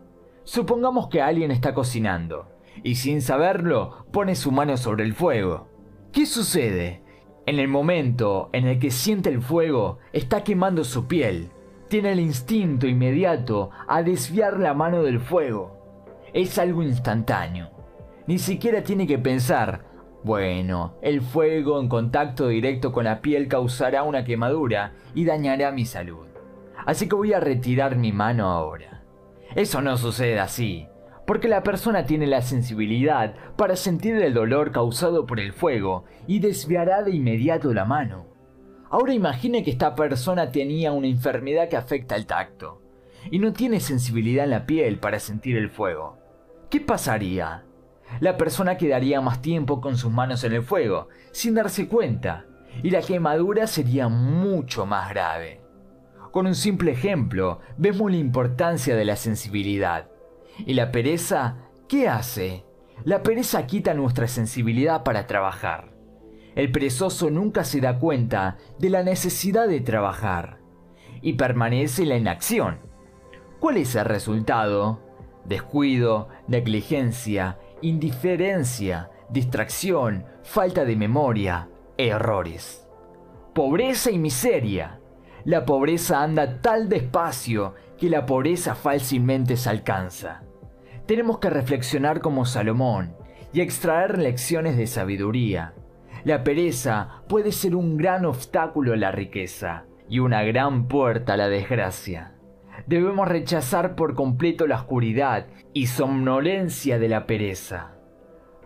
Supongamos 0.45 1.09
que 1.09 1.23
alguien 1.23 1.51
está 1.51 1.75
cocinando 1.75 2.49
y 2.83 2.97
sin 2.97 3.23
saberlo 3.23 4.07
pone 4.13 4.35
su 4.35 4.51
mano 4.51 4.77
sobre 4.77 5.05
el 5.05 5.15
fuego. 5.15 5.69
¿Qué 6.13 6.27
sucede? 6.27 7.03
En 7.47 7.59
el 7.59 7.69
momento 7.69 8.51
en 8.53 8.67
el 8.67 8.79
que 8.79 8.91
siente 8.91 9.29
el 9.29 9.43
fuego, 9.43 9.99
está 10.13 10.45
quemando 10.45 10.85
su 10.85 11.07
piel. 11.07 11.51
Tiene 11.89 12.13
el 12.13 12.21
instinto 12.21 12.87
inmediato 12.87 13.71
a 13.89 14.03
desviar 14.03 14.59
la 14.59 14.75
mano 14.75 15.03
del 15.03 15.21
fuego. 15.21 16.23
Es 16.33 16.59
algo 16.59 16.83
instantáneo. 16.83 17.71
Ni 18.27 18.39
siquiera 18.39 18.83
tiene 18.83 19.07
que 19.07 19.19
pensar, 19.19 19.85
bueno, 20.25 20.95
el 21.03 21.21
fuego 21.21 21.81
en 21.81 21.89
contacto 21.89 22.49
directo 22.49 22.93
con 22.93 23.05
la 23.05 23.21
piel 23.21 23.49
causará 23.49 24.05
una 24.05 24.25
quemadura 24.25 24.93
y 25.15 25.25
dañará 25.25 25.73
mi 25.73 25.85
salud. 25.85 26.32
Así 26.87 27.09
que 27.09 27.15
voy 27.15 27.33
a 27.33 27.41
retirar 27.41 27.97
mi 27.97 28.13
mano 28.13 28.49
ahora. 28.49 29.03
Eso 29.55 29.83
no 29.83 29.97
sucede 29.97 30.41
así, 30.41 30.89
porque 31.27 31.49
la 31.49 31.63
persona 31.63 32.05
tiene 32.05 32.27
la 32.27 32.43
sensibilidad 32.43 33.35
para 33.57 33.77
sentir 33.77 34.17
el 34.17 34.35
dolor 34.35 34.73
causado 34.73 35.27
por 35.27 35.41
el 35.41 35.53
fuego 35.53 36.05
y 36.27 36.41
desviará 36.41 37.03
de 37.03 37.13
inmediato 37.13 37.73
la 37.73 37.85
mano. 37.85 38.27
Ahora 38.91 39.15
imagine 39.15 39.63
que 39.63 39.71
esta 39.71 39.95
persona 39.95 40.51
tenía 40.51 40.93
una 40.93 41.07
enfermedad 41.07 41.69
que 41.69 41.77
afecta 41.77 42.17
el 42.17 42.27
tacto 42.27 42.83
y 43.31 43.39
no 43.39 43.53
tiene 43.53 43.81
sensibilidad 43.81 44.45
en 44.45 44.51
la 44.51 44.67
piel 44.67 44.99
para 44.99 45.19
sentir 45.19 45.57
el 45.57 45.71
fuego. 45.71 46.19
¿Qué 46.69 46.81
pasaría? 46.81 47.65
la 48.21 48.37
persona 48.37 48.77
quedaría 48.77 49.21
más 49.21 49.41
tiempo 49.41 49.81
con 49.81 49.97
sus 49.97 50.13
manos 50.13 50.45
en 50.45 50.53
el 50.53 50.63
fuego, 50.63 51.09
sin 51.33 51.55
darse 51.55 51.89
cuenta, 51.89 52.45
y 52.83 52.91
la 52.91 53.01
quemadura 53.01 53.67
sería 53.67 54.09
mucho 54.09 54.87
más 54.87 55.09
grave. 55.11 55.62
Con 56.33 56.47
un 56.47 56.57
simple 56.57 56.91
ejemplo, 56.91 57.61
vemos 57.77 58.11
la 58.11 58.17
importancia 58.17 58.97
de 58.97 59.05
la 59.05 59.15
sensibilidad. 59.15 60.11
¿Y 60.59 60.75
la 60.75 60.91
pereza 60.91 61.59
qué 61.89 62.09
hace? 62.09 62.65
La 63.05 63.23
pereza 63.23 63.67
quita 63.67 63.95
nuestra 63.95 64.27
sensibilidad 64.27 65.05
para 65.05 65.29
trabajar. 65.29 65.93
El 66.57 66.73
perezoso 66.73 67.31
nunca 67.31 67.63
se 67.63 67.81
da 67.81 67.99
cuenta 68.01 68.57
de 68.79 68.91
la 68.91 69.05
necesidad 69.05 69.69
de 69.69 69.81
trabajar 69.81 70.59
y 71.21 71.35
permanece 71.35 72.03
en 72.03 72.09
la 72.09 72.17
inacción. 72.17 72.81
¿Cuál 73.61 73.77
es 73.77 73.95
el 73.95 74.07
resultado? 74.07 75.01
Descuido, 75.45 76.29
negligencia 76.49 77.59
indiferencia, 77.83 79.11
distracción, 79.29 80.25
falta 80.43 80.85
de 80.85 80.97
memoria, 80.97 81.69
errores. 81.99 82.87
Pobreza 83.55 84.11
y 84.11 84.19
miseria. 84.19 85.01
La 85.45 85.65
pobreza 85.65 86.23
anda 86.23 86.61
tal 86.61 86.89
despacio 86.89 87.75
que 87.99 88.09
la 88.09 88.27
pobreza 88.27 88.77
fácilmente 88.77 89.57
se 89.57 89.71
alcanza. 89.71 90.43
Tenemos 91.07 91.39
que 91.39 91.51
reflexionar 91.51 92.21
como 92.21 92.45
Salomón 92.45 93.17
y 93.53 93.61
extraer 93.61 94.19
lecciones 94.19 94.77
de 94.77 94.87
sabiduría. 94.87 95.75
La 96.25 96.45
pereza 96.45 97.23
puede 97.29 97.51
ser 97.51 97.75
un 97.75 97.97
gran 97.97 98.25
obstáculo 98.25 98.93
a 98.93 98.97
la 98.97 99.11
riqueza 99.11 99.85
y 100.09 100.21
una 100.21 100.45
gran 100.45 100.87
puerta 100.87 101.35
a 101.35 101.37
la 101.37 101.49
desgracia. 101.49 102.35
Debemos 102.87 103.27
rechazar 103.27 103.97
por 103.97 104.15
completo 104.15 104.69
la 104.69 104.77
oscuridad 104.77 105.47
y 105.73 105.89
somnolencia 105.89 107.01
de 107.01 107.09
la 107.09 107.27
pereza, 107.27 107.95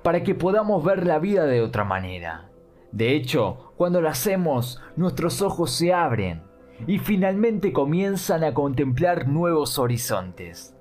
para 0.03 0.23
que 0.23 0.35
podamos 0.35 0.85
ver 0.85 1.07
la 1.07 1.19
vida 1.19 1.47
de 1.47 1.63
otra 1.63 1.85
manera. 1.85 2.51
De 2.93 3.15
hecho, 3.15 3.73
cuando 3.77 4.01
lo 4.01 4.09
hacemos, 4.09 4.83
nuestros 4.97 5.43
ojos 5.43 5.71
se 5.73 5.93
abren 5.93 6.46
y 6.87 6.99
finalmente 6.99 7.73
comienzan 7.73 8.45
a 8.45 8.55
contemplar 8.55 9.29
nuevos 9.29 9.79
horizontes. 9.79 10.77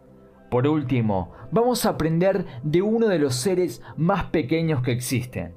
Por 0.50 0.68
último, 0.68 1.32
vamos 1.52 1.86
a 1.86 1.90
aprender 1.90 2.46
de 2.64 2.82
uno 2.82 3.08
de 3.08 3.20
los 3.20 3.36
seres 3.36 3.82
más 3.98 4.26
pequeños 4.26 4.82
que 4.82 4.92
existen, 4.92 5.56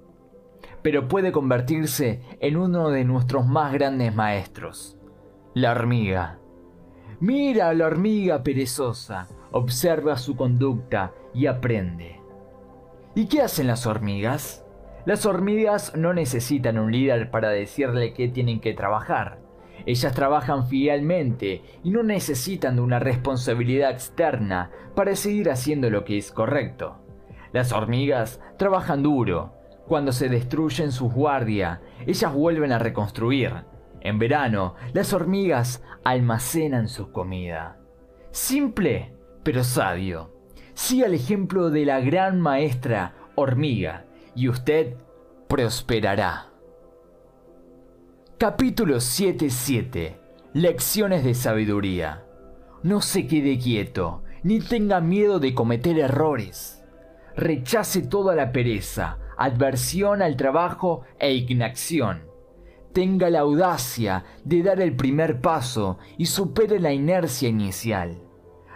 pero 0.83 1.09
puede 1.09 1.33
convertirse 1.33 2.23
en 2.41 2.57
uno 2.57 2.91
de 2.91 3.05
nuestros 3.05 3.47
más 3.47 3.73
grandes 3.73 4.15
maestros, 4.15 4.97
la 5.55 5.73
hormiga. 5.73 6.39
Mira 7.21 7.69
a 7.69 7.75
la 7.75 7.87
hormiga 7.87 8.43
perezosa, 8.43 9.29
observa 9.53 10.17
su 10.17 10.37
conducta 10.37 11.13
y 11.35 11.47
aprende. 11.47 12.21
¿Y 13.15 13.27
qué 13.27 13.43
hacen 13.43 13.67
las 13.67 13.87
hormigas? 13.87 14.65
Las 15.05 15.27
hormigas 15.27 15.97
no 15.97 16.13
necesitan 16.13 16.79
un 16.79 16.93
líder 16.93 17.31
para 17.31 17.51
decirle 17.51 18.13
que 18.15 18.29
tienen 18.29 18.61
que 18.61 18.75
trabajar. 18.75 19.48
Ellas 19.87 20.15
trabajan 20.15 20.67
fielmente 20.67 21.63
y 21.83 21.91
no 21.91 22.03
necesitan 22.03 22.77
de 22.77 22.83
una 22.83 22.99
responsabilidad 22.99 23.91
externa 23.91 24.71
para 24.95 25.17
seguir 25.17 25.51
haciendo 25.51 25.91
lo 25.91 26.05
que 26.05 26.19
es 26.19 26.33
correcto. 26.33 26.99
Las 27.53 27.73
hormigas 27.73 28.41
trabajan 28.57 29.03
duro. 29.03 29.55
Cuando 29.87 30.13
se 30.13 30.29
destruyen 30.29 30.93
sus 30.93 31.13
guardias, 31.13 31.81
ellas 32.07 32.33
vuelven 32.33 32.73
a 32.73 32.79
reconstruir. 32.79 33.53
En 34.01 34.19
verano, 34.19 34.75
las 34.93 35.13
hormigas 35.13 35.83
almacenan 36.05 36.89
su 36.89 37.11
comida. 37.11 37.79
Simple, 38.31 39.15
pero 39.43 39.65
sabio. 39.65 40.33
Siga 40.75 41.07
el 41.07 41.15
ejemplo 41.15 41.71
de 41.71 41.87
la 41.87 42.01
gran 42.01 42.41
maestra 42.41 43.15
hormiga 43.35 44.05
y 44.35 44.49
usted 44.49 44.95
prosperará. 45.49 46.49
Capítulo 48.39 48.99
7.7 48.99 50.17
Lecciones 50.53 51.25
de 51.25 51.35
sabiduría. 51.35 52.25
No 52.85 53.01
se 53.01 53.27
quede 53.27 53.59
quieto, 53.59 54.23
ni 54.45 54.61
tenga 54.61 55.01
miedo 55.01 55.41
de 55.41 55.55
cometer 55.55 55.99
errores. 55.99 56.85
Rechace 57.37 58.03
toda 58.03 58.37
la 58.37 58.53
pereza, 58.53 59.19
adversión 59.37 60.23
al 60.23 60.37
trabajo 60.37 61.03
e 61.19 61.35
inacción 61.35 62.29
tenga 62.93 63.31
la 63.31 63.41
audacia 63.41 64.25
de 64.45 64.63
dar 64.63 64.81
el 64.81 64.97
primer 64.97 65.41
paso 65.41 65.99
y 66.17 66.27
supere 66.27 66.81
la 66.81 66.93
inercia 66.93 67.49
inicial. 67.49 68.19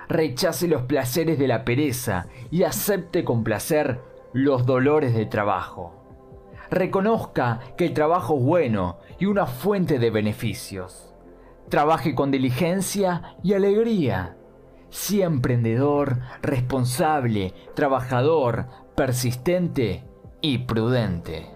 Rechace 0.08 0.68
los 0.68 0.82
placeres 0.82 1.40
de 1.40 1.48
la 1.48 1.64
pereza 1.64 2.28
y 2.50 2.62
acepte 2.62 3.24
con 3.24 3.42
placer 3.42 4.00
los 4.32 4.64
dolores 4.64 5.14
de 5.14 5.26
trabajo. 5.26 6.01
Reconozca 6.72 7.60
que 7.76 7.84
el 7.84 7.92
trabajo 7.92 8.34
es 8.38 8.42
bueno 8.42 8.96
y 9.18 9.26
una 9.26 9.44
fuente 9.44 9.98
de 9.98 10.10
beneficios. 10.10 11.14
Trabaje 11.68 12.14
con 12.14 12.30
diligencia 12.30 13.36
y 13.42 13.52
alegría. 13.52 14.38
Sea 14.88 15.26
emprendedor, 15.26 16.20
responsable, 16.40 17.52
trabajador, 17.74 18.68
persistente 18.96 20.04
y 20.40 20.60
prudente. 20.60 21.50